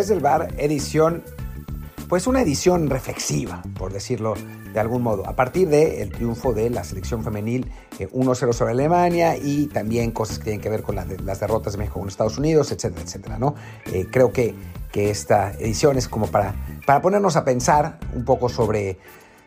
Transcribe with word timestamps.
Desde 0.00 0.14
el 0.14 0.20
bar, 0.20 0.54
edición, 0.56 1.22
pues 2.08 2.26
una 2.26 2.40
edición 2.40 2.88
reflexiva, 2.88 3.62
por 3.78 3.92
decirlo 3.92 4.32
de 4.72 4.80
algún 4.80 5.02
modo, 5.02 5.28
a 5.28 5.36
partir 5.36 5.68
del 5.68 6.10
triunfo 6.10 6.54
de 6.54 6.70
la 6.70 6.84
selección 6.84 7.22
femenil 7.22 7.70
1-0 7.98 8.48
eh, 8.48 8.52
sobre 8.54 8.72
Alemania 8.72 9.36
y 9.36 9.66
también 9.66 10.10
cosas 10.12 10.38
que 10.38 10.44
tienen 10.44 10.62
que 10.62 10.70
ver 10.70 10.80
con 10.80 10.96
las 10.96 11.40
derrotas 11.40 11.74
de 11.74 11.80
México 11.80 12.00
con 12.00 12.08
Estados 12.08 12.38
Unidos, 12.38 12.72
etcétera, 12.72 13.02
etcétera, 13.02 13.38
¿no? 13.38 13.56
Eh, 13.92 14.06
creo 14.10 14.32
que, 14.32 14.54
que 14.90 15.10
esta 15.10 15.52
edición 15.52 15.98
es 15.98 16.08
como 16.08 16.28
para, 16.28 16.54
para 16.86 17.02
ponernos 17.02 17.36
a 17.36 17.44
pensar 17.44 17.98
un 18.14 18.24
poco 18.24 18.48
sobre 18.48 18.98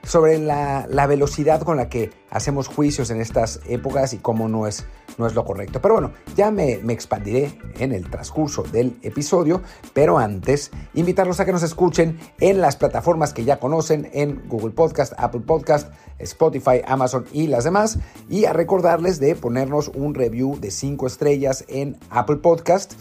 sobre 0.04 0.38
la, 0.38 1.08
velocidad 1.08 1.62
con 1.62 1.78
la 1.78 1.90
que 1.90 2.12
hacemos 2.30 2.68
juicios 2.68 3.10
en 3.10 3.22
estas 3.22 3.62
épocas 3.68 4.14
y 4.14 4.18
cómo 4.18 4.50
no 4.50 4.68
es, 4.68 4.86
no 5.18 5.28
es 5.28 5.34
lo 5.34 5.46
correcto. 5.46 5.82
Pero 5.82 5.96
bueno, 5.96 6.12
ya 6.36 6.52
me, 6.52 6.80
me, 6.84 6.94
expandiré 6.94 7.58
en 7.80 7.92
el 7.92 8.10
transcurso 8.10 8.64
del 8.64 8.98
episodio, 9.02 9.62
pero 9.94 10.18
antes 10.18 10.72
invitarlos 10.94 11.40
a 11.40 11.46
que 11.46 11.52
nos 11.52 11.64
escuchen 11.64 12.20
en 12.40 12.62
las 12.62 12.76
plataformas 12.76 13.34
que 13.34 13.46
ya 13.46 13.60
conocen, 13.60 14.10
en 14.14 14.48
Google 14.48 14.72
Podcast, 14.72 15.14
Apple 15.18 15.42
Podcast, 15.42 15.92
Spotify, 16.20 16.82
Amazon 16.86 17.26
y 17.32 17.48
las 17.48 17.64
demás, 17.64 18.00
y 18.30 18.46
a 18.46 18.54
recordarles 18.54 19.20
de 19.20 19.36
ponernos 19.36 19.90
un 19.90 20.14
review 20.16 20.60
de 20.60 20.72
5 20.72 21.08
estrellas 21.08 21.66
en 21.68 21.98
Apple 22.10 22.38
Podcast 22.38 22.94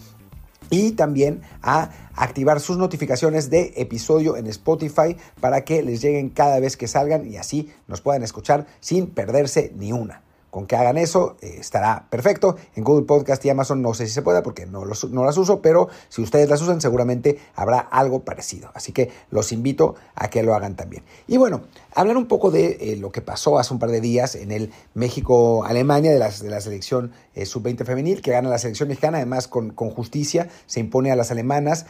y 0.73 0.93
también 0.93 1.43
a 1.63 1.91
activar 2.17 2.59
sus 2.59 2.79
notificaciones 2.79 3.51
de 3.51 3.75
episodio 3.77 4.39
en 4.39 4.47
Spotify 4.47 5.17
para 5.39 5.65
que 5.65 5.83
les 5.83 6.01
lleguen 6.01 6.31
cada 6.31 6.59
vez 6.61 6.79
que 6.79 6.89
salgan 6.89 7.31
y 7.31 7.37
así 7.37 7.71
nos 7.87 8.01
puedan 8.01 8.23
escuchar 8.23 8.67
sin 8.81 9.07
perderse 9.09 9.71
ni 9.77 9.93
una. 9.93 10.23
Con 10.53 10.67
que 10.67 10.77
hagan 10.77 10.99
eso 10.99 11.37
eh, 11.41 11.57
estará 11.61 12.09
perfecto. 12.11 12.57
En 12.77 12.85
Google 12.85 13.07
Podcast 13.07 13.43
y 13.47 13.49
Amazon 13.49 13.81
no 13.81 13.95
sé 13.95 14.07
si 14.07 14.13
se 14.13 14.21
pueda 14.21 14.43
porque 14.43 14.67
no, 14.67 14.85
las 14.85 15.39
uso, 15.39 15.63
pero 15.63 15.89
si 16.11 16.21
ustedes 16.21 16.51
las 16.51 16.61
usan 16.61 16.83
seguramente 16.83 17.39
habrá 17.55 17.79
algo 17.79 18.23
parecido. 18.23 18.71
Así 18.75 18.93
que 18.93 19.11
los 19.31 19.51
invito 19.51 19.95
a 20.15 20.29
que 20.29 20.43
lo 20.43 20.55
hagan 20.55 20.77
también. 20.77 21.05
Y 21.27 21.39
bueno, 21.39 21.63
hablar 21.95 22.19
un 22.19 22.27
poco 22.27 22.51
de 22.51 22.77
eh, 22.81 22.97
lo 22.99 23.11
que 23.11 23.23
pasó 23.23 23.59
hace 23.59 23.73
un 23.73 23.81
par 23.81 23.91
de 23.91 24.03
días 24.03 24.35
en 24.35 24.53
el 24.53 24.71
México-Alemania 24.93 26.11
de, 26.11 26.19
de 26.19 26.51
la 26.51 26.61
selección 26.61 27.13
eh, 27.35 27.47
sub-20 27.47 27.87
femenil, 27.87 28.21
que 28.21 28.33
gana 28.33 28.51
la 28.51 28.59
selección 28.59 28.91
mexicana, 28.91 29.17
además 29.17 29.49
con, 29.49 29.73
justicia, 29.73 30.49
se 30.67 30.81
impone 30.81 31.11
a 31.11 31.17
las 31.17 31.31
alemanas, 31.31 31.87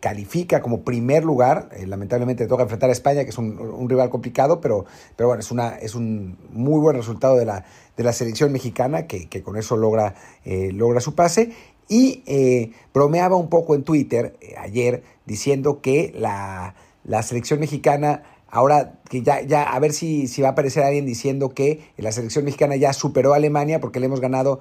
califica 0.00 0.62
como 0.62 0.84
primer 0.84 1.22
lugar. 1.22 1.68
lamentablemente 1.86 2.46
toca 2.46 2.62
enfrentar 2.62 2.88
a 2.88 2.94
España, 2.94 3.24
que 3.24 3.30
es 3.30 3.36
un, 3.36 3.58
un 3.58 3.90
rival 3.90 4.08
complicado, 4.08 4.62
pero, 4.62 4.86
pero 5.16 5.28
bueno, 5.28 5.40
es, 5.40 5.50
una, 5.50 5.76
es 5.76 5.94
un 5.94 6.38
muy 6.50 6.80
buen 6.80 6.96
resultado 6.96 7.36
de 7.36 7.44
la 7.44 7.66
de 7.96 8.04
la 8.04 8.12
selección 8.12 8.52
mexicana, 8.52 9.06
que, 9.06 9.42
con 9.42 9.56
eso 9.56 9.76
logra, 9.76 10.14
eh, 10.44 10.70
logra 10.72 11.00
su 11.00 11.14
pase. 11.14 11.52
Y 11.88 12.22
eh, 12.26 12.72
bromeaba 12.92 13.36
un 13.36 13.48
poco 13.48 13.74
en 13.74 13.84
Twitter 13.84 14.36
eh, 14.40 14.54
ayer 14.58 15.02
diciendo 15.24 15.80
que 15.80 16.12
la, 16.18 16.74
selección 17.22 17.60
mexicana, 17.60 18.24
ahora 18.48 18.98
que 19.08 19.22
ya, 19.22 19.40
ya 19.42 19.62
a 19.62 19.78
ver 19.78 19.92
si, 19.92 20.26
si 20.26 20.42
va 20.42 20.48
a 20.48 20.50
aparecer 20.50 20.82
alguien 20.82 21.06
diciendo 21.06 21.50
que 21.50 21.88
la 21.96 22.10
selección 22.10 22.44
mexicana 22.44 22.74
ya 22.74 22.92
superó 22.92 23.34
a 23.34 23.36
Alemania 23.36 23.80
porque 23.80 24.00
le 24.00 24.06
hemos 24.06 24.20
ganado 24.20 24.58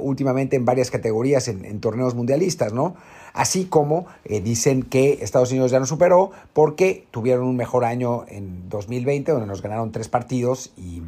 últimamente 0.00 0.56
en 0.56 0.66
varias 0.66 0.90
categorías 0.90 1.48
en, 1.48 1.80
torneos 1.80 2.14
mundialistas, 2.14 2.74
¿no? 2.74 2.94
Así 3.32 3.64
como 3.64 4.06
dicen 4.24 4.82
que 4.82 5.18
Estados 5.22 5.50
Unidos 5.50 5.70
ya 5.70 5.80
nos 5.80 5.88
superó 5.88 6.30
porque 6.52 7.06
tuvieron 7.10 7.46
un 7.46 7.56
mejor 7.56 7.86
año 7.86 8.26
en 8.28 8.68
2020 8.68 9.32
donde 9.32 9.46
nos 9.46 9.62
ganaron 9.62 9.92
tres 9.92 10.08
partidos 10.08 10.72
y 10.76 11.00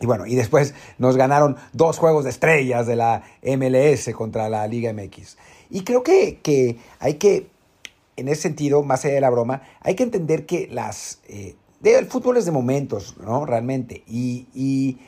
y 0.00 0.06
bueno, 0.06 0.24
y 0.26 0.34
después 0.34 0.74
nos 0.98 1.16
ganaron 1.16 1.56
dos 1.74 1.98
juegos 1.98 2.24
de 2.24 2.30
estrellas 2.30 2.86
de 2.86 2.96
la 2.96 3.22
MLS 3.42 4.10
contra 4.14 4.48
la 4.48 4.66
Liga 4.66 4.92
MX. 4.94 5.36
Y 5.68 5.82
creo 5.84 6.02
que, 6.02 6.40
que 6.42 6.78
hay 6.98 7.14
que, 7.14 7.48
en 8.16 8.28
ese 8.28 8.42
sentido, 8.42 8.82
más 8.82 9.04
allá 9.04 9.14
de 9.14 9.20
la 9.20 9.30
broma, 9.30 9.62
hay 9.80 9.94
que 9.94 10.02
entender 10.02 10.46
que 10.46 10.68
las... 10.68 11.20
Eh, 11.28 11.54
el 11.82 12.06
fútbol 12.06 12.38
es 12.38 12.46
de 12.46 12.50
momentos, 12.50 13.16
¿no? 13.18 13.44
Realmente. 13.46 14.02
Y, 14.06 14.46
y 14.54 14.98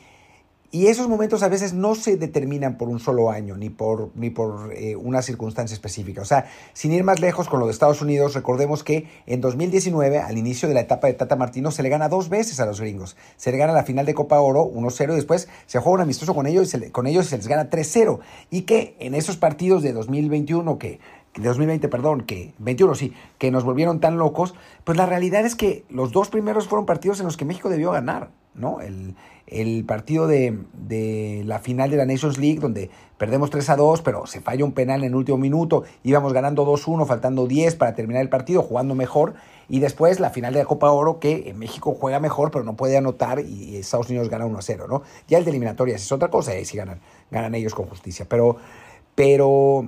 y 0.73 0.87
esos 0.87 1.07
momentos 1.07 1.43
a 1.43 1.49
veces 1.49 1.75
no 1.75 1.93
se 1.93 2.17
determinan 2.17 2.79
por 2.79 2.89
un 2.89 2.99
solo 2.99 3.29
año, 3.29 3.55
ni 3.55 3.69
por, 3.69 4.09
ni 4.15 4.31
por 4.31 4.73
eh, 4.73 4.95
una 4.95 5.21
circunstancia 5.21 5.75
específica. 5.75 6.23
O 6.23 6.25
sea, 6.25 6.47
sin 6.73 6.91
ir 6.91 7.03
más 7.03 7.19
lejos 7.19 7.47
con 7.47 7.59
lo 7.59 7.67
de 7.67 7.71
Estados 7.71 8.01
Unidos, 8.01 8.33
recordemos 8.33 8.83
que 8.83 9.07
en 9.27 9.39
2019, 9.39 10.17
al 10.17 10.35
inicio 10.35 10.67
de 10.67 10.73
la 10.73 10.79
etapa 10.79 11.05
de 11.05 11.13
Tata 11.13 11.35
Martino, 11.35 11.69
se 11.69 11.83
le 11.83 11.89
gana 11.89 12.09
dos 12.09 12.27
veces 12.27 12.59
a 12.59 12.65
los 12.65 12.81
gringos. 12.81 13.15
Se 13.37 13.51
le 13.51 13.59
gana 13.59 13.71
la 13.71 13.83
final 13.83 14.07
de 14.07 14.15
Copa 14.15 14.39
Oro 14.39 14.65
1-0 14.65 15.11
y 15.11 15.15
después 15.15 15.47
se 15.67 15.77
juega 15.77 15.93
un 15.93 16.01
amistoso 16.01 16.33
con 16.33 16.47
ellos 16.47 16.63
y 16.63 16.71
se 16.71 16.91
con 16.91 17.05
ellos 17.05 17.27
se 17.27 17.37
les 17.37 17.47
gana 17.47 17.69
3-0. 17.69 18.17
Y 18.49 18.63
que 18.63 18.95
en 18.97 19.13
esos 19.13 19.37
partidos 19.37 19.83
de 19.83 19.93
2021 19.93 20.79
que 20.79 20.99
de 21.35 21.47
2020, 21.47 21.87
perdón, 21.87 22.21
que 22.21 22.55
21 22.57 22.95
sí, 22.95 23.13
que 23.37 23.51
nos 23.51 23.63
volvieron 23.63 23.99
tan 23.99 24.17
locos, 24.17 24.55
pues 24.85 24.97
la 24.97 25.05
realidad 25.05 25.45
es 25.45 25.55
que 25.55 25.85
los 25.89 26.11
dos 26.11 26.29
primeros 26.29 26.67
fueron 26.67 26.87
partidos 26.87 27.19
en 27.19 27.27
los 27.27 27.37
que 27.37 27.45
México 27.45 27.69
debió 27.69 27.91
ganar, 27.91 28.31
¿no? 28.55 28.81
El, 28.81 29.15
el 29.47 29.85
partido 29.85 30.27
de, 30.27 30.57
de, 30.73 31.43
la 31.45 31.59
final 31.59 31.91
de 31.91 31.97
la 31.97 32.05
Nations 32.05 32.37
League, 32.37 32.59
donde 32.59 32.89
perdemos 33.17 33.49
3 33.49 33.69
a 33.69 33.75
2, 33.75 34.01
pero 34.01 34.25
se 34.25 34.41
falla 34.41 34.65
un 34.65 34.71
penal 34.71 35.01
en 35.01 35.09
el 35.09 35.15
último 35.15 35.37
minuto, 35.37 35.83
íbamos 36.03 36.33
ganando 36.33 36.65
2-1, 36.65 37.05
faltando 37.05 37.47
10 37.47 37.75
para 37.75 37.93
terminar 37.93 38.21
el 38.21 38.29
partido, 38.29 38.63
jugando 38.63 38.95
mejor, 38.95 39.35
y 39.69 39.79
después 39.79 40.19
la 40.19 40.29
final 40.29 40.53
de 40.53 40.59
la 40.59 40.65
Copa 40.65 40.91
Oro, 40.91 41.19
que 41.19 41.53
México 41.55 41.95
juega 41.99 42.19
mejor, 42.19 42.51
pero 42.51 42.63
no 42.63 42.75
puede 42.75 42.97
anotar, 42.97 43.39
y 43.39 43.77
Estados 43.77 44.09
Unidos 44.09 44.29
gana 44.29 44.45
1 44.45 44.57
a 44.57 44.61
0, 44.61 44.85
¿no? 44.89 45.03
Ya 45.27 45.37
el 45.37 45.45
de 45.45 45.51
eliminatorias 45.51 46.01
es 46.01 46.11
otra 46.11 46.29
cosa, 46.29 46.57
y 46.57 46.65
si 46.65 46.77
ganan, 46.77 46.99
ganan 47.31 47.53
ellos 47.55 47.75
con 47.75 47.85
justicia, 47.85 48.25
pero, 48.27 48.57
pero, 49.13 49.87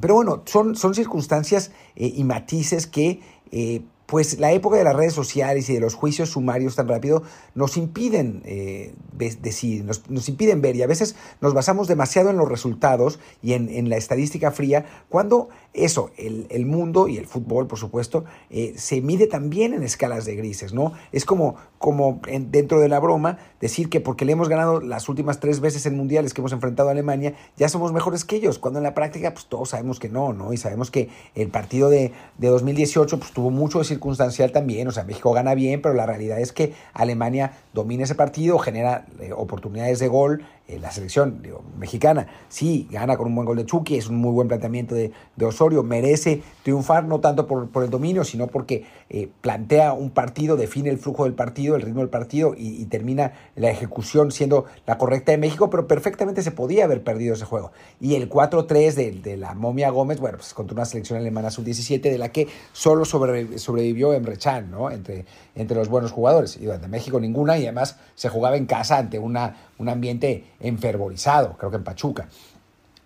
pero 0.00 0.14
bueno, 0.14 0.42
son, 0.46 0.76
son 0.76 0.94
circunstancias 0.94 1.70
eh, 1.96 2.12
y 2.14 2.24
matices 2.24 2.86
que... 2.86 3.20
Eh, 3.50 3.82
pues 4.06 4.38
la 4.38 4.52
época 4.52 4.76
de 4.76 4.84
las 4.84 4.94
redes 4.94 5.14
sociales 5.14 5.68
y 5.70 5.74
de 5.74 5.80
los 5.80 5.94
juicios 5.94 6.30
sumarios 6.30 6.76
tan 6.76 6.88
rápido 6.88 7.22
nos 7.54 7.76
impiden 7.76 8.42
eh, 8.44 8.94
decir, 9.16 9.84
nos, 9.84 10.28
impiden 10.28 10.60
ver 10.60 10.76
y 10.76 10.82
a 10.82 10.86
veces 10.86 11.16
nos 11.40 11.54
basamos 11.54 11.88
demasiado 11.88 12.30
en 12.30 12.36
los 12.36 12.48
resultados 12.48 13.18
y 13.42 13.54
en, 13.54 13.88
la 13.88 13.96
estadística 13.96 14.50
fría, 14.50 14.86
cuando 15.08 15.48
eso, 15.72 16.10
el, 16.16 16.66
mundo 16.66 17.08
y 17.08 17.16
el 17.18 17.26
fútbol, 17.26 17.66
por 17.66 17.78
supuesto, 17.78 18.24
eh, 18.50 18.74
se 18.76 19.00
mide 19.00 19.26
también 19.26 19.74
en 19.74 19.82
escalas 19.82 20.24
de 20.24 20.36
grises, 20.36 20.72
¿no? 20.72 20.92
Es 21.12 21.24
como, 21.24 21.56
como 21.78 22.20
dentro 22.26 22.80
de 22.80 22.88
la 22.88 22.98
broma 22.98 23.38
decir 23.60 23.88
que 23.88 24.00
porque 24.00 24.24
le 24.24 24.32
hemos 24.32 24.48
ganado 24.48 24.80
las 24.80 25.08
últimas 25.08 25.40
tres 25.40 25.60
veces 25.60 25.86
en 25.86 25.96
mundiales 25.96 26.34
que 26.34 26.40
hemos 26.40 26.52
enfrentado 26.52 26.88
a 26.88 26.92
Alemania, 26.92 27.34
ya 27.56 27.68
somos 27.68 27.92
mejores 27.92 28.24
que 28.24 28.36
ellos, 28.36 28.58
cuando 28.58 28.78
en 28.78 28.84
la 28.84 28.94
práctica 28.94 29.32
pues 29.32 29.46
todos 29.46 29.70
sabemos 29.70 29.98
que 29.98 30.08
no, 30.08 30.32
¿no? 30.32 30.52
Y 30.52 30.56
sabemos 30.56 30.90
que 30.90 31.08
el 31.34 31.48
partido 31.48 31.90
de, 31.90 32.12
de 32.38 32.48
2018 32.48 33.18
pues 33.18 33.32
tuvo 33.32 33.50
mucho 33.50 33.80
circunstancial 33.94 34.52
también, 34.52 34.88
o 34.88 34.92
sea, 34.92 35.04
México 35.04 35.32
gana 35.32 35.54
bien, 35.54 35.80
pero 35.80 35.94
la 35.94 36.06
realidad 36.06 36.40
es 36.40 36.52
que 36.52 36.74
Alemania 36.92 37.52
domina 37.72 38.04
ese 38.04 38.14
partido, 38.14 38.58
genera 38.58 39.06
eh, 39.20 39.32
oportunidades 39.32 39.98
de 39.98 40.08
gol, 40.08 40.44
eh, 40.66 40.78
la 40.78 40.90
selección 40.90 41.42
mexicana 41.78 42.26
sí 42.48 42.88
gana 42.90 43.16
con 43.16 43.26
un 43.26 43.34
buen 43.34 43.46
gol 43.46 43.58
de 43.58 43.66
Chucky, 43.66 43.96
es 43.96 44.08
un 44.08 44.16
muy 44.16 44.32
buen 44.32 44.48
planteamiento 44.48 44.94
de, 44.94 45.12
Osorio, 45.44 45.82
merece 45.82 46.42
triunfar 46.62 47.04
no 47.04 47.20
tanto 47.20 47.46
por, 47.46 47.68
por 47.68 47.84
el 47.84 47.90
dominio, 47.90 48.24
sino 48.24 48.46
porque 48.46 48.86
eh, 49.10 49.28
plantea 49.42 49.92
un 49.92 50.10
partido, 50.10 50.56
define 50.56 50.88
el 50.88 50.98
flujo 50.98 51.24
del 51.24 51.34
partido, 51.34 51.76
el 51.76 51.82
ritmo 51.82 52.00
del 52.00 52.08
partido 52.08 52.54
y, 52.56 52.84
termina 52.86 53.32
la 53.56 53.70
ejecución 53.70 54.32
siendo 54.32 54.64
la 54.86 54.96
correcta 54.96 55.32
de 55.32 55.38
México, 55.38 55.68
pero 55.68 55.86
perfectamente 55.86 56.42
se 56.42 56.50
podía 56.50 56.84
haber 56.84 57.02
perdido 57.02 57.34
ese 57.34 57.44
juego. 57.44 57.72
Y 58.00 58.14
el 58.14 58.30
4-3 58.30 58.94
de, 58.94 59.10
de, 59.12 59.36
la 59.36 59.54
momia 59.54 59.90
Gómez, 59.90 60.20
bueno, 60.20 60.38
pues 60.38 60.54
contra 60.54 60.74
una 60.74 60.84
selección 60.84 61.18
alemana 61.18 61.50
sub-17 61.50 62.00
de 62.00 62.18
la 62.18 62.30
que 62.30 62.48
solo 62.72 63.04
sobrevivió 63.04 64.12
Emre 64.12 64.38
Can, 64.38 64.70
¿no? 64.70 64.90
Entre, 64.90 65.26
entre 65.54 65.76
los 65.76 65.88
buenos 65.88 66.12
jugadores. 66.12 66.56
Y 66.56 66.66
de 66.66 66.88
México 66.88 67.20
ninguna, 67.20 67.58
y 67.58 67.64
además 67.64 67.98
se 68.14 68.28
jugaba 68.28 68.56
en 68.56 68.66
casa 68.66 68.98
ante 68.98 69.18
una, 69.18 69.56
un 69.78 69.88
ambiente 69.88 70.44
enfervorizado, 70.66 71.56
creo 71.56 71.70
que 71.70 71.76
en 71.76 71.84
Pachuca. 71.84 72.28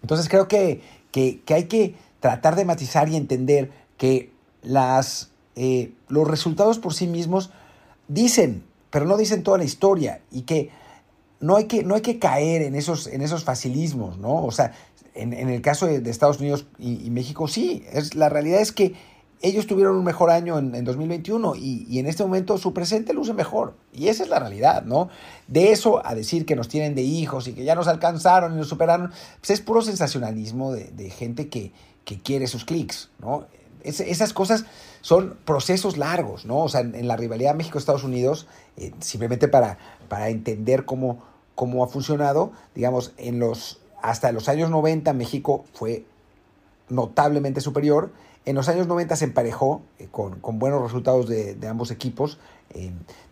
Entonces 0.02 0.28
creo 0.28 0.48
que, 0.48 0.80
que, 1.10 1.42
hay 1.48 1.64
que 1.64 1.94
tratar 2.20 2.56
de 2.56 2.64
matizar 2.64 3.08
y 3.08 3.16
entender 3.16 3.70
que 3.96 4.32
las, 4.62 5.30
eh, 5.56 5.92
los 6.08 6.26
resultados 6.26 6.78
por 6.78 6.94
sí 6.94 7.06
mismos 7.06 7.50
dicen, 8.06 8.64
pero 8.90 9.04
no 9.04 9.16
dicen 9.16 9.42
toda 9.42 9.58
la 9.58 9.64
historia 9.64 10.20
y 10.30 10.42
que 10.42 10.70
no 11.40 11.56
hay 11.56 11.64
que, 11.64 11.84
no 11.84 11.94
hay 11.94 12.02
que 12.02 12.18
caer 12.18 12.62
en 12.62 12.74
esos, 12.74 13.06
en 13.06 13.22
esos 13.22 13.44
facilismos, 13.44 14.18
¿no? 14.18 14.44
O 14.44 14.50
sea, 14.50 14.72
en, 15.14 15.32
el 15.32 15.60
caso 15.62 15.86
de, 15.86 16.08
Estados 16.10 16.38
Unidos 16.38 16.66
y, 16.78 17.04
y, 17.04 17.10
México, 17.10 17.48
sí, 17.48 17.84
es, 17.92 18.14
la 18.14 18.28
realidad 18.28 18.60
es 18.60 18.70
que 18.70 18.94
ellos 19.40 19.66
tuvieron 19.66 19.96
un 19.96 20.04
mejor 20.04 20.30
año 20.30 20.58
en, 20.58 20.84
2021 20.84 21.54
y, 21.56 21.98
en 21.98 22.06
este 22.06 22.24
momento 22.24 22.58
su 22.58 22.72
presente 22.72 23.12
luce 23.12 23.34
mejor. 23.34 23.74
Y 23.92 24.08
esa 24.08 24.24
es 24.24 24.28
la 24.28 24.38
realidad, 24.38 24.84
¿no? 24.84 25.08
De 25.46 25.70
eso 25.72 26.04
a 26.04 26.14
decir 26.14 26.44
que 26.44 26.56
nos 26.56 26.68
tienen 26.68 26.94
de 26.94 27.02
hijos 27.02 27.46
y 27.48 27.52
que 27.52 27.64
ya 27.64 27.74
nos 27.74 27.88
alcanzaron 27.88 28.54
y 28.54 28.56
nos 28.56 28.68
superaron, 28.68 29.12
pues 29.40 29.50
es 29.50 29.60
puro 29.60 29.82
sensacionalismo 29.82 30.72
de, 30.72 31.10
gente 31.10 31.48
que, 31.48 31.72
quiere 32.22 32.46
sus 32.46 32.64
clics, 32.64 33.10
¿no? 33.18 33.46
esas 33.84 34.32
cosas 34.32 34.64
son 35.02 35.36
procesos 35.44 35.96
largos, 35.98 36.44
¿no? 36.44 36.58
O 36.64 36.68
sea, 36.68 36.80
en, 36.80 37.06
la 37.06 37.16
rivalidad 37.16 37.54
México-Estados 37.54 38.02
Unidos, 38.02 38.46
eh, 38.76 38.92
simplemente 39.00 39.46
para, 39.46 39.78
para 40.08 40.28
entender 40.30 40.84
cómo, 40.84 41.22
cómo 41.54 41.84
ha 41.84 41.88
funcionado, 41.88 42.52
digamos, 42.74 43.12
en 43.16 43.38
los, 43.38 43.80
hasta 44.02 44.32
los 44.32 44.48
años 44.48 44.70
90 44.70 45.12
México 45.12 45.64
fue 45.74 46.04
notablemente 46.88 47.60
superior. 47.60 48.12
En 48.48 48.54
los 48.54 48.70
años 48.70 48.86
90 48.86 49.14
se 49.14 49.26
emparejó 49.26 49.82
eh, 49.98 50.08
con, 50.10 50.40
buenos 50.58 50.80
resultados 50.80 51.28
de, 51.28 51.68
ambos 51.68 51.90
equipos. 51.90 52.38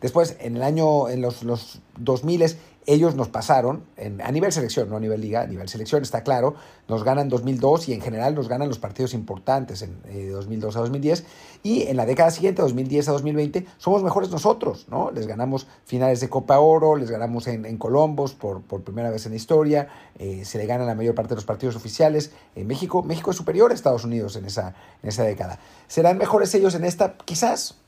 Después, 0.00 0.36
en 0.40 0.56
el 0.56 0.62
año, 0.62 1.08
en 1.08 1.20
los, 1.20 1.42
los 1.42 1.80
2000 1.98 2.56
ellos 2.86 3.16
nos 3.16 3.28
pasaron, 3.28 3.84
a 4.22 4.30
nivel 4.30 4.52
selección, 4.52 4.88
no 4.88 4.96
a 4.96 5.00
nivel 5.00 5.20
liga, 5.20 5.42
a 5.42 5.46
nivel 5.46 5.68
selección 5.68 6.02
está 6.02 6.22
claro, 6.22 6.54
nos 6.88 7.02
ganan 7.02 7.28
2002 7.28 7.88
y 7.88 7.94
en 7.94 8.00
general 8.00 8.36
nos 8.36 8.48
ganan 8.48 8.68
los 8.68 8.78
partidos 8.78 9.12
importantes 9.12 9.82
en 9.82 9.98
eh, 10.06 10.28
2002 10.28 10.76
a 10.76 10.80
2010 10.80 11.24
y 11.64 11.82
en 11.82 11.96
la 11.96 12.06
década 12.06 12.30
siguiente, 12.30 12.62
2010 12.62 13.08
a 13.08 13.12
2020, 13.12 13.66
somos 13.76 14.04
mejores 14.04 14.30
nosotros, 14.30 14.86
¿no? 14.88 15.10
Les 15.10 15.26
ganamos 15.26 15.66
finales 15.84 16.20
de 16.20 16.28
Copa 16.28 16.60
Oro, 16.60 16.94
les 16.94 17.10
ganamos 17.10 17.48
en, 17.48 17.66
en 17.66 17.76
Colombos 17.76 18.34
por, 18.34 18.62
por, 18.62 18.82
primera 18.84 19.10
vez 19.10 19.26
en 19.26 19.32
la 19.32 19.36
historia, 19.36 19.88
eh, 20.18 20.44
se 20.44 20.58
le 20.58 20.66
gana 20.66 20.84
la 20.84 20.94
mayor 20.94 21.16
parte 21.16 21.30
de 21.30 21.36
los 21.36 21.44
partidos 21.44 21.74
oficiales. 21.74 22.30
En 22.54 22.68
México, 22.68 23.02
México 23.02 23.32
es 23.32 23.36
superior 23.36 23.72
a 23.72 23.74
Estados 23.74 24.04
Unidos 24.04 24.36
en 24.36 24.44
esa, 24.44 24.74
en 25.02 25.08
esa 25.08 25.24
década. 25.24 25.58
¿Serán 25.88 26.18
mejores 26.18 26.54
ellos 26.54 26.76
en 26.76 26.84
esta? 26.84 27.16
Quizás, 27.24 27.78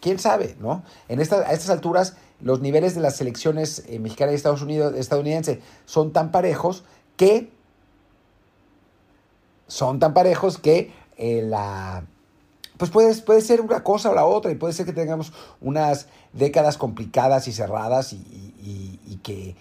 quién 0.00 0.18
sabe, 0.18 0.56
¿no? 0.60 0.82
En 1.08 1.20
esta, 1.20 1.36
a 1.36 1.52
estas 1.52 1.70
alturas 1.70 2.16
los 2.40 2.60
niveles 2.60 2.94
de 2.94 3.00
las 3.00 3.16
selecciones 3.16 3.84
eh, 3.88 3.98
mexicanas 3.98 4.32
y 4.32 4.36
Estados 4.36 4.62
Unidos, 4.62 4.94
estadounidense 4.96 5.60
son 5.84 6.12
tan 6.12 6.30
parejos 6.30 6.84
que 7.16 7.52
son 9.66 9.98
tan 9.98 10.14
parejos 10.14 10.58
que 10.58 10.92
eh, 11.16 11.42
la 11.42 12.04
pues 12.76 12.90
puede, 12.90 13.14
puede, 13.16 13.42
ser 13.42 13.60
una 13.60 13.84
cosa 13.84 14.10
o 14.10 14.14
la 14.14 14.24
otra 14.24 14.50
y 14.50 14.54
puede 14.54 14.72
ser 14.72 14.86
que 14.86 14.94
tengamos 14.94 15.34
unas 15.60 16.06
décadas 16.32 16.78
complicadas 16.78 17.46
y 17.46 17.52
cerradas 17.52 18.14
y, 18.14 19.20
que 19.22 19.54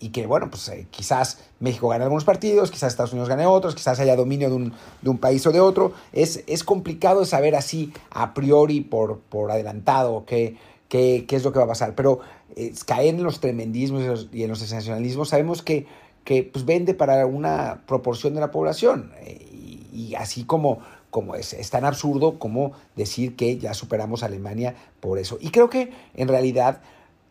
y 0.00 0.10
que, 0.10 0.26
bueno, 0.26 0.48
pues 0.50 0.68
eh, 0.68 0.86
quizás 0.90 1.40
México 1.60 1.88
gane 1.88 2.04
algunos 2.04 2.24
partidos, 2.24 2.70
quizás 2.70 2.92
Estados 2.92 3.12
Unidos 3.12 3.28
gane 3.28 3.46
otros, 3.46 3.74
quizás 3.74 3.98
haya 4.00 4.14
dominio 4.14 4.48
de 4.48 4.54
un, 4.54 4.72
de 5.02 5.10
un 5.10 5.18
país 5.18 5.46
o 5.46 5.52
de 5.52 5.60
otro. 5.60 5.92
Es, 6.12 6.44
es 6.46 6.62
complicado 6.64 7.24
saber 7.24 7.56
así 7.56 7.92
a 8.10 8.34
priori 8.34 8.80
por, 8.80 9.18
por 9.18 9.50
adelantado 9.50 10.24
que 10.24 10.56
qué, 10.88 11.26
es 11.28 11.44
lo 11.44 11.52
que 11.52 11.58
va 11.58 11.66
a 11.66 11.68
pasar. 11.68 11.94
Pero 11.94 12.20
caer 12.86 13.14
en 13.14 13.22
los 13.22 13.40
tremendismos 13.40 14.28
y 14.32 14.42
en 14.42 14.48
los 14.48 14.58
sensacionalismos 14.58 15.28
sabemos 15.28 15.62
que, 15.62 15.86
que 16.24 16.42
pues, 16.42 16.64
vende 16.64 16.94
para 16.94 17.24
una 17.26 17.82
proporción 17.86 18.34
de 18.34 18.40
la 18.40 18.50
población. 18.50 19.12
Eh, 19.20 19.44
y, 19.92 20.14
así 20.14 20.44
como, 20.44 20.78
como 21.10 21.34
es, 21.34 21.52
es, 21.52 21.70
tan 21.70 21.84
absurdo 21.84 22.38
como 22.38 22.72
decir 22.96 23.36
que 23.36 23.58
ya 23.58 23.74
superamos 23.74 24.22
a 24.22 24.26
Alemania 24.26 24.74
por 25.00 25.18
eso. 25.18 25.38
Y 25.40 25.50
creo 25.50 25.68
que 25.68 25.92
en 26.14 26.28
realidad, 26.28 26.80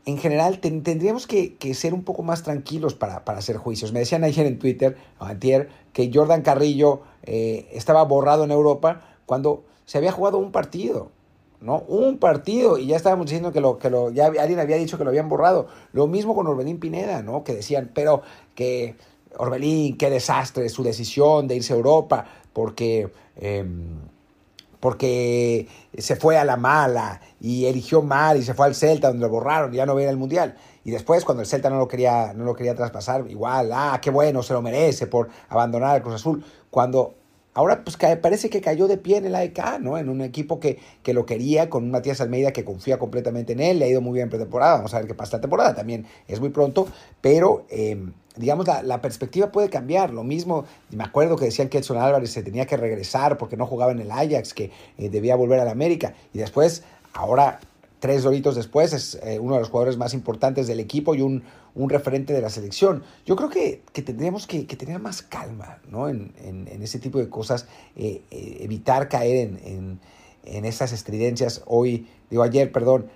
en 0.07 0.18
general, 0.18 0.59
tendríamos 0.59 1.27
que, 1.27 1.57
ser 1.74 1.94
un 1.94 2.04
poco 2.04 2.24
más 2.24 2.42
tranquilos 2.42 2.95
para, 2.95 3.18
hacer 3.18 3.57
juicios. 3.57 3.92
Me 3.92 4.00
decían 4.00 4.24
ayer 4.24 4.45
en 4.45 4.57
Twitter, 4.57 4.95
antier, 5.19 5.68
que 5.92 6.09
Jordan 6.13 6.44
Carrillo 6.44 7.01
eh, 7.24 7.68
estaba 7.74 8.04
borrado 8.04 8.45
en 8.45 8.51
Europa 8.51 9.01
cuando 9.25 9.65
se 9.83 9.98
había 9.98 10.13
jugado 10.13 10.38
un 10.38 10.54
partido. 10.54 11.12
¿no? 11.59 11.80
Un 11.89 12.19
partido 12.19 12.77
y 12.77 12.88
ya 12.88 12.95
estábamos 12.95 13.25
diciendo 13.25 13.51
que 13.51 13.59
lo 13.59 13.80
que 13.80 13.89
lo 13.89 14.12
ya 14.12 14.27
alguien 14.27 14.59
había 14.59 14.77
dicho 14.77 14.98
que 14.98 15.04
lo 15.04 15.09
habían 15.09 15.27
borrado. 15.27 15.68
Lo 15.92 16.07
mismo 16.07 16.36
con 16.36 16.48
Orbelín 16.48 16.80
Pineda, 16.80 17.21
¿no? 17.21 17.44
Que 17.44 17.54
decían, 17.54 17.92
pero 17.94 18.21
que 18.56 18.95
Orbelín, 19.38 19.98
qué 19.98 20.09
desastre 20.09 20.69
su 20.69 20.83
decisión 20.83 21.50
de 21.50 21.56
irse 21.57 21.74
a 21.74 21.75
Europa 21.75 22.27
porque 22.54 23.12
em, 23.36 24.00
porque 24.80 25.68
se 25.98 26.16
fue 26.16 26.38
a 26.38 26.46
la 26.46 26.58
mala 26.58 27.22
y 27.40 27.66
eligió 27.66 28.02
mal 28.02 28.38
y 28.38 28.44
se 28.44 28.54
fue 28.54 28.68
al 28.68 28.76
Celta 28.76 29.10
donde 29.10 29.26
lo 29.26 29.32
borraron 29.32 29.74
y 29.74 29.78
ya 29.78 29.86
no 29.86 29.96
veía 29.96 30.10
el 30.10 30.18
mundial. 30.18 30.56
Y 30.84 30.92
después 30.92 31.26
cuando 31.26 31.42
el 31.42 31.48
Celta 31.48 31.70
no 31.70 31.78
lo 31.78 31.88
quería 31.88 32.34
no 32.34 32.44
lo 32.44 32.56
quería 32.56 32.76
traspasar, 32.76 33.26
igual, 33.30 33.72
ah, 33.74 34.00
qué 34.02 34.10
bueno, 34.10 34.44
se 34.44 34.54
lo 34.54 34.62
merece 34.62 35.08
por 35.08 35.30
abandonar 35.50 35.96
al 35.96 36.02
Cruz 36.02 36.16
Azul, 36.16 36.44
cuando 36.70 37.16
Ahora 37.58 37.84
pues 37.84 37.98
parece 37.98 38.52
que 38.52 38.62
cayó 38.62 38.88
de 38.88 38.98
pie 38.98 39.18
en 39.18 39.26
el 39.26 39.34
AEK, 39.34 39.80
¿no? 39.80 39.98
En 39.98 40.10
un 40.10 40.22
equipo 40.22 40.60
que, 40.60 40.78
que 41.02 41.16
lo 41.16 41.26
quería, 41.26 41.72
con 41.72 41.86
un 41.86 41.90
Matías 41.90 42.22
Almeida 42.22 42.54
que 42.54 42.64
confía 42.64 43.00
completamente 43.00 43.54
en 43.54 43.62
él, 43.62 43.80
le 43.80 43.86
ha 43.86 43.88
ido 43.88 44.00
muy 44.00 44.14
bien 44.14 44.26
en 44.26 44.30
pretemporada, 44.30 44.76
vamos 44.76 44.94
a 44.94 45.00
ver 45.00 45.08
qué 45.08 45.16
pasa 45.16 45.38
la 45.38 45.42
temporada, 45.42 45.74
también 45.74 46.06
es 46.28 46.40
muy 46.40 46.50
pronto, 46.50 46.88
pero 47.20 47.66
em, 47.72 48.14
digamos 48.38 48.68
la, 48.68 49.01
perspectiva 49.01 49.51
puede 49.51 49.69
cambiar, 49.69 50.12
lo 50.12 50.24
mismo, 50.24 50.66
me 50.92 51.04
acuerdo 51.04 51.36
que 51.36 51.45
decían 51.45 51.69
que 51.69 51.78
Edson 51.78 51.98
Álvarez 51.98 52.31
se 52.31 52.44
tenía 52.44 52.66
que 52.66 52.78
regresar 52.78 53.38
porque 53.38 53.57
no 53.57 53.66
jugaba 53.66 53.92
en 53.92 54.00
el 54.00 54.12
Ajax, 54.12 54.54
que 54.54 54.72
eh, 54.98 55.10
debía 55.10 55.36
volver 55.36 55.60
al 55.60 55.68
América, 55.68 56.13
y 56.34 56.39
después, 56.39 56.84
ahora 57.13 57.60
tres 58.00 58.24
doritos 58.24 58.56
después, 58.56 58.94
es 58.94 59.19
eh, 59.24 59.39
uno 59.39 59.56
de 59.56 59.62
los 59.62 59.69
jugadores 59.69 59.98
más 59.98 60.13
importantes 60.13 60.68
del 60.68 60.80
equipo 60.80 61.16
y 61.16 61.22
un, 61.22 61.44
un 61.75 61.89
referente 61.89 62.34
de 62.34 62.42
la 62.42 62.50
selección. 62.50 63.04
Yo 63.25 63.36
creo 63.36 63.50
que, 63.50 63.81
que 63.92 64.01
tendríamos 64.01 64.45
que, 64.45 64.63
tener 64.63 65.00
más 65.00 65.22
calma 65.24 65.80
¿no? 65.90 66.07
en, 66.07 66.33
en, 66.44 66.68
en, 66.68 66.83
ese 66.83 67.00
tipo 67.00 67.18
de 67.18 67.30
cosas, 67.30 67.68
eh, 67.95 68.22
evitar 68.60 69.10
caer 69.10 69.48
en, 69.48 69.60
en, 69.63 70.00
en, 70.44 70.66
esas 70.66 70.92
estridencias. 70.92 71.63
Hoy, 71.66 72.07
digo 72.30 72.44
ayer, 72.44 72.72
perdón, 72.72 73.07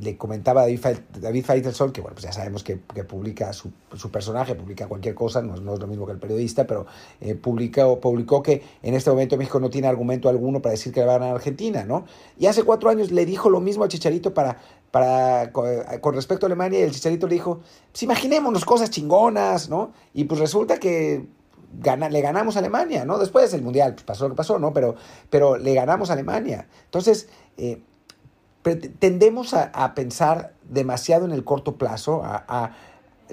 le 0.00 0.16
comentaba 0.16 0.62
a 0.62 0.64
David, 0.64 0.80
David 1.20 1.44
Faitelson, 1.44 1.92
que 1.92 2.00
bueno, 2.00 2.14
pues 2.14 2.24
ya 2.24 2.32
sabemos 2.32 2.64
que, 2.64 2.76
publica 2.76 3.52
su, 3.52 3.70
personaje, 4.10 4.54
publica 4.54 4.86
cualquier 4.86 5.14
cosa, 5.14 5.42
no, 5.42 5.56
no, 5.56 5.74
es 5.74 5.80
lo 5.80 5.86
mismo 5.86 6.06
que 6.06 6.12
el 6.12 6.18
periodista, 6.18 6.66
pero 6.66 6.86
eh, 7.20 7.34
publicó, 7.34 8.00
publicó 8.00 8.42
que 8.42 8.62
en 8.82 8.94
este 8.94 9.10
momento 9.10 9.36
México 9.36 9.60
no 9.60 9.70
tiene 9.70 9.88
argumento 9.88 10.28
alguno 10.28 10.60
para 10.60 10.72
decir 10.72 10.92
que 10.92 11.00
le 11.00 11.06
va 11.06 11.14
a 11.14 11.18
ganar 11.18 11.34
Argentina, 11.36 11.84
¿no? 11.84 12.04
Y 12.38 12.46
hace 12.46 12.62
cuatro 12.62 12.90
años 12.90 13.10
le 13.10 13.24
dijo 13.26 13.50
lo 13.50 13.60
mismo 13.60 13.84
a 13.84 13.88
Chicharito 13.88 14.34
para, 14.34 14.58
para, 14.90 15.52
con, 15.52 16.14
respecto 16.14 16.46
a 16.46 16.48
Alemania 16.48 16.80
y 16.80 16.82
el 16.82 16.92
Chicharito 16.92 17.26
le 17.26 17.34
dijo, 17.34 17.60
pues 17.90 18.02
imaginémonos 18.02 18.64
cosas 18.64 18.90
chingonas, 18.90 19.68
¿no? 19.68 19.92
Y 20.14 20.24
pues 20.24 20.40
resulta 20.40 20.78
que 20.78 21.26
Gana, 21.70 22.08
le 22.08 22.22
ganamos 22.22 22.56
a 22.56 22.60
Alemania, 22.60 23.04
¿no? 23.04 23.18
Después 23.18 23.52
del 23.52 23.62
Mundial, 23.62 23.92
pues 23.92 24.04
pasó 24.04 24.24
lo 24.24 24.30
que 24.30 24.36
pasó, 24.36 24.58
¿no? 24.58 24.72
Pero, 24.72 24.94
pero 25.28 25.58
le 25.58 25.74
ganamos 25.74 26.08
a 26.08 26.14
Alemania. 26.14 26.66
Entonces, 26.86 27.28
eh, 27.58 27.82
tendemos 28.62 29.54
a, 29.54 29.94
pensar 29.94 30.52
demasiado 30.68 31.24
en 31.24 31.32
el 31.32 31.44
corto 31.44 31.76
plazo, 31.76 32.22
a, 32.24 32.72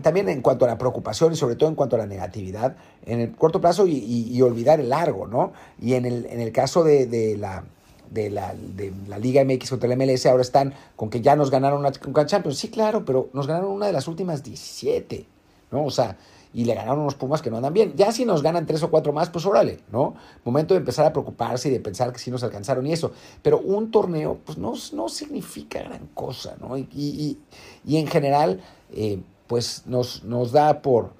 también 0.01 0.29
en 0.29 0.41
cuanto 0.41 0.65
a 0.65 0.67
la 0.67 0.77
preocupación 0.77 1.33
y 1.33 1.35
sobre 1.35 1.55
todo 1.55 1.69
en 1.69 1.75
cuanto 1.75 1.95
a 1.95 1.99
la 1.99 2.05
negatividad, 2.05 2.75
en 3.05 3.21
el 3.21 3.35
corto 3.35 3.61
plazo 3.61 3.85
y, 3.87 4.41
olvidar 4.41 4.79
el 4.79 4.89
largo, 4.89 5.27
¿no? 5.27 5.53
Y 5.81 5.93
en 5.93 6.05
el, 6.05 6.25
en 6.27 6.41
el 6.41 6.51
caso 6.51 6.83
de, 6.83 7.37
la, 7.39 7.63
de, 8.11 8.29
la, 8.29 8.53
de 8.55 8.93
la 9.07 9.17
Liga 9.17 9.43
MX 9.43 9.69
contra 9.69 9.91
el 9.91 9.97
MLS 9.97 10.25
ahora 10.25 10.41
están 10.41 10.73
con 10.95 11.09
que 11.09 11.21
ya 11.21 11.35
nos 11.35 11.51
ganaron 11.51 11.79
una 11.79 11.91
Champions. 12.25 12.57
Sí, 12.57 12.69
claro, 12.69 13.05
pero 13.05 13.29
nos 13.33 13.47
ganaron 13.47 13.71
una 13.71 13.87
de 13.87 13.93
las 13.93 14.07
últimas 14.07 14.43
17, 14.43 15.25
¿no? 15.71 15.85
O 15.85 15.91
sea, 15.91 16.17
y 16.55 16.63
le 16.63 16.73
ganaron 16.73 17.01
unos 17.01 17.15
Pumas 17.15 17.41
que 17.41 17.51
no 17.51 17.57
andan 17.57 17.73
bien. 17.73 17.93
Ya 17.97 18.13
si 18.13 18.23
nos 18.23 18.41
ganan 18.41 18.65
tres 18.65 18.81
o 18.81 18.89
cuatro 18.89 19.11
más, 19.11 19.29
pues 19.29 19.45
órale, 19.45 19.81
¿no? 19.91 20.15
Momento 20.45 20.73
de 20.73 20.79
empezar 20.79 21.05
a 21.05 21.11
preocuparse 21.11 21.67
y 21.67 21.71
de 21.71 21.81
pensar 21.81 22.13
que 22.13 22.19
sí 22.19 22.31
nos 22.31 22.45
alcanzaron 22.45 22.87
y 22.87 22.93
eso. 22.93 23.11
Pero 23.41 23.59
un 23.59 23.91
torneo, 23.91 24.39
pues 24.45 24.57
no, 24.57 24.73
no 24.93 25.09
significa 25.09 25.79
gran 25.79 26.07
cosa, 26.13 26.55
¿no? 26.61 26.77
Y, 26.77 27.37
en 27.85 28.07
general, 28.07 28.61
eh, 28.93 29.21
pues 29.47 29.83
nos, 29.85 30.23
nos 30.23 30.53
da 30.53 30.81
por, 30.81 31.11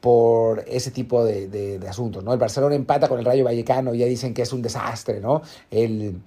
por 0.00 0.64
ese 0.66 0.90
tipo 0.90 1.24
de, 1.24 1.80
asuntos, 1.88 2.24
¿no? 2.24 2.32
El 2.32 2.40
Barcelona 2.40 2.74
empata 2.74 3.08
con 3.08 3.20
el 3.20 3.24
Rayo 3.24 3.44
Vallecano, 3.44 3.94
y 3.94 3.98
ya 3.98 4.06
dicen 4.06 4.34
que 4.34 4.42
es 4.42 4.52
un 4.52 4.62
desastre, 4.62 5.20
¿no? 5.20 5.42
El, 5.70 6.20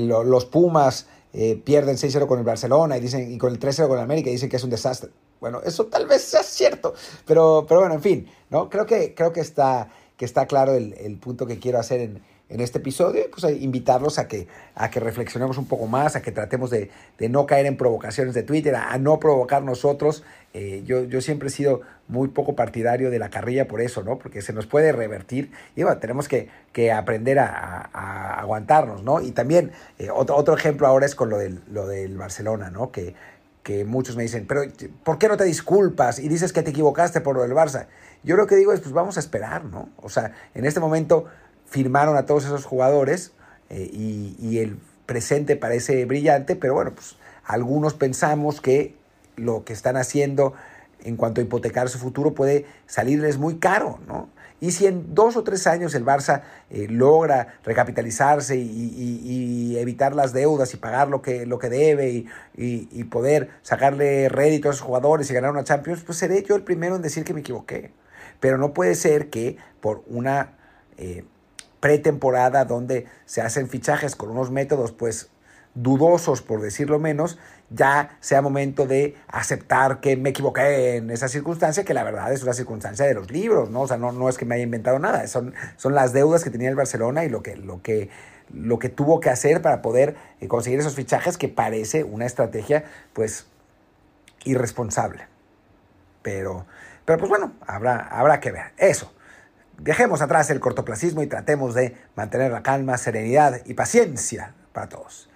los 0.00 0.46
Pumas 0.46 1.06
eh, 1.32 1.62
pierden 1.64 1.94
6-0 1.94 2.26
con 2.26 2.40
el 2.40 2.44
Barcelona 2.44 2.96
y, 2.96 3.00
dicen, 3.00 3.32
y 3.32 3.38
con 3.38 3.52
el 3.52 3.60
3-0 3.60 3.86
con 3.86 3.98
el 3.98 4.02
América 4.02 4.30
y 4.30 4.32
dicen 4.32 4.48
que 4.48 4.56
es 4.56 4.64
un 4.64 4.70
desastre. 4.70 5.10
Bueno, 5.40 5.60
eso 5.64 5.86
tal 5.86 6.06
vez 6.06 6.22
sea 6.22 6.42
cierto, 6.42 6.94
pero, 7.26 7.64
pero 7.68 7.80
bueno, 7.80 7.94
en 7.94 8.02
fin, 8.02 8.30
¿no? 8.50 8.68
Creo 8.68 8.86
que, 8.86 9.14
creo 9.14 9.32
que, 9.32 9.40
está, 9.40 9.88
que 10.16 10.24
está 10.24 10.46
claro 10.46 10.74
el, 10.74 10.94
el 10.94 11.16
punto 11.16 11.46
que 11.46 11.58
quiero 11.58 11.78
hacer 11.78 12.00
en, 12.00 12.22
en 12.50 12.60
este 12.60 12.78
episodio, 12.78 13.22
pues 13.30 13.44
a 13.44 13.52
invitarlos 13.52 14.18
a 14.18 14.26
que, 14.26 14.48
a 14.74 14.90
que 14.90 14.98
reflexionemos 14.98 15.56
un 15.56 15.66
poco 15.66 15.86
más, 15.86 16.16
a 16.16 16.22
que 16.22 16.32
tratemos 16.32 16.68
de, 16.70 16.90
de 17.16 17.28
no 17.28 17.46
caer 17.46 17.64
en 17.66 17.76
provocaciones 17.76 18.34
de 18.34 18.42
Twitter, 18.42 18.74
a, 18.74 18.98
no 18.98 19.20
provocar 19.20 19.62
nosotros. 19.62 20.24
Eh, 20.52 20.82
yo, 20.84 21.04
yo 21.04 21.20
siempre 21.20 21.48
he 21.48 21.52
sido 21.52 21.82
muy 22.08 22.28
poco 22.28 22.56
partidario 22.56 23.08
de 23.10 23.20
la 23.20 23.30
carrilla 23.30 23.68
por 23.68 23.80
eso, 23.80 24.02
¿no? 24.02 24.18
Porque 24.18 24.42
se 24.42 24.52
nos 24.52 24.66
puede 24.66 24.90
revertir 24.90 25.52
y 25.76 25.84
bueno, 25.84 25.98
tenemos 26.00 26.26
que, 26.26 26.48
que 26.72 26.90
aprender 26.90 27.38
a, 27.38 27.88
a, 27.92 28.40
aguantarnos, 28.40 29.04
¿no? 29.04 29.20
Y 29.20 29.30
también 29.30 29.70
eh, 30.00 30.10
otro, 30.12 30.34
otro 30.34 30.54
ejemplo 30.56 30.88
ahora 30.88 31.06
es 31.06 31.14
con 31.14 31.30
lo 31.30 31.38
del, 31.38 31.62
lo 31.70 31.86
del 31.86 32.18
Barcelona, 32.18 32.68
¿no? 32.68 32.90
Que, 32.90 33.14
que 33.62 33.84
muchos 33.84 34.16
me 34.16 34.22
dicen, 34.22 34.46
pero 34.46 34.62
¿por 35.04 35.18
qué 35.18 35.28
no 35.28 35.36
te 35.36 35.44
disculpas 35.44 36.18
y 36.18 36.28
dices 36.28 36.52
que 36.52 36.62
te 36.62 36.70
equivocaste 36.70 37.20
por 37.20 37.36
lo 37.36 37.42
del 37.42 37.52
Barça? 37.52 37.86
Yo 38.22 38.36
lo 38.36 38.46
que 38.46 38.56
digo 38.56 38.72
es, 38.72 38.80
pues 38.80 38.92
vamos 38.92 39.16
a 39.16 39.20
esperar, 39.20 39.64
¿no? 39.64 39.88
O 39.96 40.08
sea, 40.08 40.32
en 40.54 40.64
este 40.64 40.80
momento 40.80 41.26
firmaron 41.66 42.16
a 42.16 42.26
todos 42.26 42.44
esos 42.44 42.64
jugadores 42.64 43.32
eh, 43.68 43.88
y, 43.92 44.36
y, 44.40 44.58
el 44.58 44.78
presente 45.06 45.56
parece 45.56 46.04
brillante, 46.04 46.56
pero 46.56 46.74
bueno, 46.74 46.92
pues 46.94 47.16
algunos 47.44 47.94
pensamos 47.94 48.60
que 48.60 48.96
lo 49.36 49.64
que 49.64 49.72
están 49.72 49.96
haciendo 49.96 50.54
en 51.02 51.16
cuanto 51.16 51.40
a 51.40 51.44
hipotecar 51.44 51.88
su 51.88 51.98
futuro 51.98 52.34
puede 52.34 52.66
salirles 52.86 53.38
muy 53.38 53.58
caro, 53.58 54.00
¿no? 54.06 54.28
Y 54.60 54.72
si 54.72 54.86
en 54.86 55.14
dos 55.14 55.36
o 55.36 55.42
tres 55.42 55.66
años 55.66 55.94
el 55.94 56.04
Barça 56.04 56.42
eh, 56.68 56.86
logra 56.88 57.54
recapitalizarse 57.64 58.56
y, 58.56 59.76
evitar 59.78 60.14
las 60.14 60.34
deudas 60.34 60.74
y 60.74 60.76
pagar 60.76 61.08
lo 61.08 61.22
que, 61.22 61.46
lo 61.46 61.58
que 61.58 61.70
debe 61.70 62.26
y, 62.56 63.04
poder 63.04 63.50
sacarle 63.62 64.28
rédito 64.28 64.68
a 64.68 64.72
esos 64.72 64.82
jugadores 64.82 65.30
y 65.30 65.34
ganar 65.34 65.50
una 65.50 65.64
Champions, 65.64 66.02
pues 66.04 66.18
seré 66.18 66.42
yo 66.42 66.54
el 66.54 66.62
primero 66.62 66.96
en 66.96 67.02
decir 67.02 67.24
que 67.24 67.32
me 67.32 67.40
equivoqué. 67.40 67.92
Pero 68.38 68.58
no 68.58 68.74
puede 68.74 68.94
ser 68.94 69.30
que 69.30 69.56
por 69.80 70.02
una 70.06 70.52
eh, 70.98 71.24
pretemporada 71.80 72.66
donde 72.66 73.06
se 73.24 73.40
hacen 73.40 73.68
fichajes 73.68 74.14
con 74.14 74.30
unos 74.30 74.50
métodos 74.50 74.92
pues 74.92 75.30
dudosos 75.74 76.42
por 76.42 76.60
decirlo 76.60 76.98
menos, 76.98 77.38
ya 77.70 78.16
sea 78.20 78.42
momento 78.42 78.86
de 78.86 79.16
aceptar 79.28 80.00
que 80.00 80.16
me 80.16 80.30
equivoqué 80.30 80.96
en 80.96 81.10
esa 81.10 81.28
circunstancia, 81.28 81.84
que 81.84 81.94
la 81.94 82.02
verdad 82.02 82.32
es 82.32 82.42
una 82.42 82.52
circunstancia 82.52 83.06
de 83.06 83.14
los 83.14 83.30
libros, 83.30 83.70
¿no? 83.70 83.82
O 83.82 83.88
sea, 83.88 83.96
no, 83.96 84.12
no 84.12 84.28
es 84.28 84.36
que 84.36 84.44
me 84.44 84.56
haya 84.56 84.64
inventado 84.64 84.98
nada, 84.98 85.26
son, 85.26 85.54
son 85.76 85.94
las 85.94 86.12
deudas 86.12 86.42
que 86.42 86.50
tenía 86.50 86.68
el 86.68 86.76
Barcelona 86.76 87.24
y 87.24 87.28
lo 87.28 87.42
que, 87.42 87.56
lo 87.56 87.82
que, 87.82 88.10
lo 88.52 88.78
que 88.78 88.88
tuvo 88.88 89.20
que 89.20 89.30
hacer 89.30 89.62
para 89.62 89.82
poder 89.82 90.16
eh, 90.40 90.48
conseguir 90.48 90.80
esos 90.80 90.94
fichajes 90.94 91.38
que 91.38 91.48
parece 91.48 92.02
una 92.02 92.26
estrategia, 92.26 92.84
pues, 93.12 93.46
irresponsable. 94.44 95.26
Pero, 96.22 96.66
pero 97.04 97.18
pues 97.18 97.28
bueno, 97.28 97.52
habrá, 97.66 97.96
habrá 97.96 98.40
que 98.40 98.50
ver. 98.50 98.72
Eso. 98.76 99.12
Dejemos 99.78 100.20
atrás 100.20 100.50
el 100.50 100.60
cortoplacismo 100.60 101.22
y 101.22 101.26
tratemos 101.26 101.74
de 101.74 101.96
mantener 102.14 102.52
la 102.52 102.62
calma, 102.62 102.98
serenidad 102.98 103.62
y 103.64 103.74
paciencia 103.74 104.54
para 104.72 104.88
todos. 104.88 105.30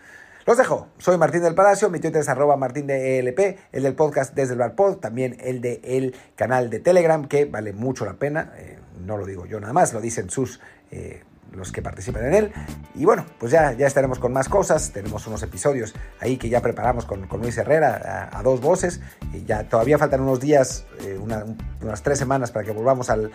Los 0.47 0.59
dejo. 0.59 0.89
Soy 0.99 1.17
Martín 1.17 1.41
del 1.41 1.55
Palacio, 1.55 1.89
mi 1.89 2.01
Twitter 2.01 2.21
es 2.21 2.29
arroba 2.29 2.59
martín 2.59 2.87
de 2.87 3.19
ELP, 3.19 3.59
el 3.73 3.83
del 3.83 3.95
podcast 3.95 4.35
desde 4.35 4.53
el 4.53 4.59
Barpod, 4.59 4.97
también 4.97 5.39
el 5.41 5.63
del 5.63 5.81
el 5.85 6.15
canal 6.37 6.69
de 6.69 6.81
Telegram, 6.81 7.27
que 7.27 7.47
vale 7.47 7.73
mucho 7.73 8.05
la 8.05 8.15
pena. 8.15 8.53
Eh, 8.59 8.79
no 9.07 9.17
lo 9.17 9.25
digo 9.25 9.47
yo 9.47 9.59
nada 9.59 9.73
más, 9.73 9.95
lo 9.95 10.03
dicen 10.03 10.29
sus 10.29 10.61
eh, 10.91 11.23
los 11.53 11.73
que 11.73 11.83
participan 11.83 12.27
en 12.27 12.35
él. 12.35 12.53
Y 12.95 13.05
bueno, 13.05 13.25
pues 13.39 13.53
ya, 13.53 13.73
ya 13.73 13.87
estaremos 13.87 14.19
con 14.19 14.33
más 14.33 14.49
cosas. 14.49 14.91
Tenemos 14.93 15.27
unos 15.27 15.43
episodios 15.43 15.95
ahí 16.21 16.37
que 16.37 16.49
ya 16.49 16.61
preparamos 16.61 17.05
con, 17.05 17.27
con 17.27 17.41
Luis 17.41 17.57
Herrera 17.57 18.31
a, 18.33 18.43
dos 18.43 18.61
voces. 18.61 19.01
Y 19.33 19.45
ya 19.45 19.69
todavía 19.69 19.99
faltan 19.99 20.21
unos 20.21 20.41
días, 20.41 20.87
eh, 21.01 21.19
unas 21.21 22.03
tres 22.03 22.19
semanas 22.19 22.51
para 22.51 22.65
que 22.65 22.73
volvamos 22.73 23.11
al 23.11 23.33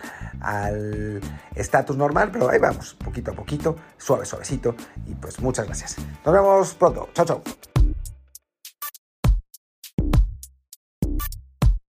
estatus 1.54 1.96
normal, 1.96 2.30
pero 2.32 2.50
ahí 2.50 2.58
vamos, 2.58 2.94
poquito 2.94 3.32
a 3.32 3.34
poquito, 3.34 3.76
suave, 3.96 4.26
suavecito. 4.26 4.74
Y 5.06 5.14
pues 5.14 5.40
muchas 5.40 5.66
gracias. 5.66 5.96
Nos 6.24 6.34
vemos 6.34 6.74
pronto. 6.74 7.08
Chao, 7.14 7.26
chao. 7.26 7.42